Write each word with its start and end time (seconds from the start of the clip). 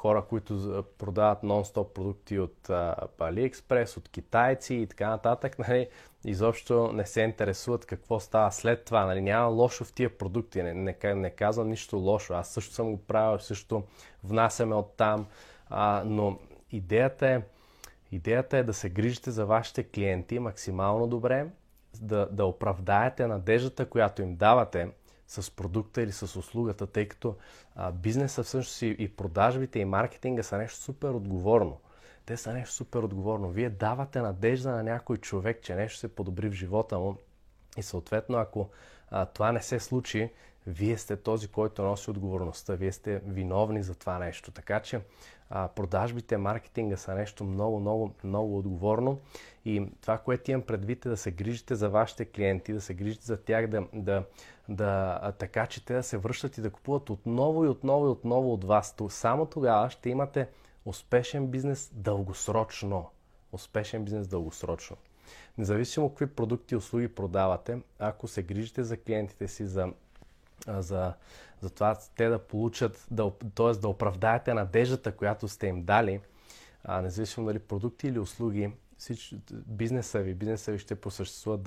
хора, 0.00 0.22
които 0.28 0.84
продават 0.98 1.42
нон-стоп 1.42 1.92
продукти 1.92 2.38
от 2.38 2.68
AliExpress, 3.18 3.96
от 3.96 4.08
китайци 4.08 4.74
и 4.74 4.86
така 4.86 5.08
нататък, 5.08 5.58
нали, 5.68 5.88
изобщо 6.24 6.92
не 6.92 7.06
се 7.06 7.20
интересуват 7.20 7.86
какво 7.86 8.20
става 8.20 8.52
след 8.52 8.84
това. 8.84 9.06
Нали, 9.06 9.20
няма 9.20 9.46
лошо 9.46 9.84
в 9.84 9.92
тия 9.92 10.18
продукти, 10.18 10.62
не, 10.62 10.74
не, 10.74 11.14
не 11.14 11.30
казвам 11.30 11.68
нищо 11.68 11.96
лошо. 11.96 12.34
Аз 12.34 12.48
също 12.48 12.74
съм 12.74 12.90
го 12.90 12.98
правил, 12.98 13.38
също 13.38 13.82
внасяме 14.24 14.74
от 14.74 14.96
там, 14.96 15.26
а, 15.68 16.02
но 16.06 16.38
идеята 16.72 17.28
е, 17.28 17.42
идеята 18.12 18.58
е 18.58 18.62
да 18.62 18.74
се 18.74 18.88
грижите 18.88 19.30
за 19.30 19.46
вашите 19.46 19.82
клиенти 19.82 20.38
максимално 20.38 21.06
добре, 21.06 21.46
да, 22.00 22.28
да 22.30 22.44
оправдаете 22.44 23.26
надеждата, 23.26 23.86
която 23.86 24.22
им 24.22 24.36
давате, 24.36 24.88
с 25.30 25.50
продукта 25.50 26.02
или 26.02 26.12
с 26.12 26.36
услугата, 26.36 26.86
тъй 26.86 27.08
като 27.08 27.36
а, 27.74 27.92
бизнеса 27.92 28.42
всъщност 28.42 28.82
и, 28.82 28.96
и 28.98 29.08
продажбите 29.08 29.78
и 29.78 29.84
маркетинга 29.84 30.42
са 30.42 30.58
нещо 30.58 30.78
супер 30.78 31.10
отговорно. 31.10 31.78
Те 32.26 32.36
са 32.36 32.52
нещо 32.52 32.74
супер 32.74 33.02
отговорно. 33.02 33.50
Вие 33.50 33.70
давате 33.70 34.20
надежда 34.20 34.70
на 34.70 34.82
някой 34.82 35.16
човек, 35.16 35.62
че 35.62 35.74
нещо 35.74 35.98
се 35.98 36.14
подобри 36.14 36.48
в 36.48 36.52
живота 36.52 36.98
му 36.98 37.16
и 37.80 37.82
съответно, 37.82 38.38
ако 38.38 38.68
а, 39.10 39.26
това 39.26 39.52
не 39.52 39.62
се 39.62 39.80
случи, 39.80 40.30
вие 40.66 40.98
сте 40.98 41.16
този, 41.16 41.48
който 41.48 41.82
носи 41.82 42.10
отговорността. 42.10 42.74
Вие 42.74 42.92
сте 42.92 43.20
виновни 43.26 43.82
за 43.82 43.94
това 43.94 44.18
нещо. 44.18 44.50
Така 44.50 44.80
че 44.80 45.00
а, 45.50 45.68
продажбите, 45.68 46.36
маркетинга 46.36 46.96
са 46.96 47.14
нещо 47.14 47.44
много, 47.44 47.80
много, 47.80 48.14
много 48.24 48.58
отговорно. 48.58 49.20
И 49.64 49.86
това, 50.00 50.18
което 50.18 50.50
имам 50.50 50.62
предвид 50.62 51.06
е 51.06 51.08
да 51.08 51.16
се 51.16 51.30
грижите 51.30 51.74
за 51.74 51.90
вашите 51.90 52.24
клиенти, 52.24 52.72
да 52.72 52.80
се 52.80 52.94
грижите 52.94 53.24
за 53.24 53.36
тях, 53.44 53.66
да, 53.66 53.86
да, 53.92 54.24
да, 54.68 55.32
така 55.38 55.66
че 55.66 55.84
те 55.84 55.94
да 55.94 56.02
се 56.02 56.18
връщат 56.18 56.58
и 56.58 56.60
да 56.60 56.70
купуват 56.70 57.10
отново 57.10 57.64
и 57.64 57.68
отново 57.68 58.06
и 58.06 58.10
отново 58.10 58.52
от 58.52 58.64
вас. 58.64 58.94
Само 59.08 59.46
тогава 59.46 59.90
ще 59.90 60.10
имате 60.10 60.48
успешен 60.84 61.46
бизнес 61.46 61.90
дългосрочно. 61.92 63.10
Успешен 63.52 64.04
бизнес 64.04 64.28
дългосрочно. 64.28 64.96
Независимо 65.58 66.08
какви 66.08 66.26
продукти 66.26 66.74
и 66.74 66.76
услуги 66.76 67.08
продавате, 67.08 67.78
ако 67.98 68.28
се 68.28 68.42
грижите 68.42 68.84
за 68.84 68.96
клиентите 68.96 69.48
си, 69.48 69.66
за, 69.66 69.92
за, 70.68 71.14
за 71.60 71.70
това 71.70 71.98
те 72.16 72.28
да 72.28 72.38
получат, 72.38 73.06
да, 73.10 73.30
т.е. 73.54 73.72
да 73.72 73.88
оправдаете 73.88 74.54
надеждата, 74.54 75.12
която 75.12 75.48
сте 75.48 75.66
им 75.66 75.84
дали, 75.84 76.20
а, 76.84 77.02
независимо 77.02 77.46
дали 77.46 77.58
продукти 77.58 78.08
или 78.08 78.18
услуги, 78.18 78.72
бизнеса 79.50 80.18
ви, 80.18 80.34
бизнеса 80.34 80.72
ви 80.72 80.78
ще 80.78 80.94
просъществува 80.94 81.58